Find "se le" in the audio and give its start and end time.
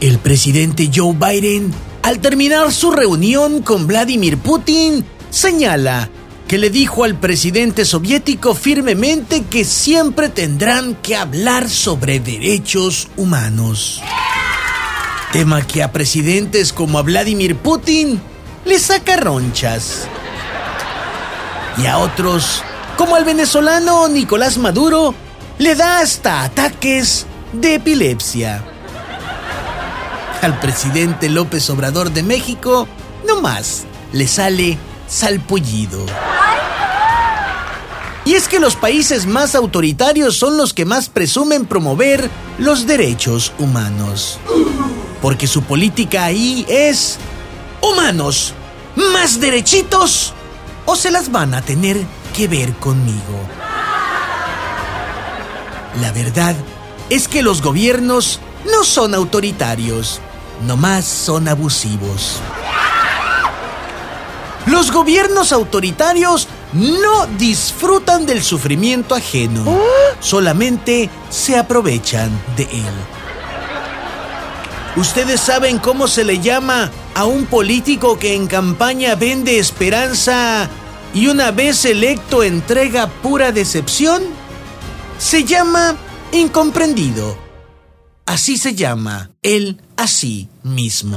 76.08-76.40